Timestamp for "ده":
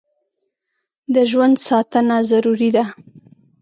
2.75-2.83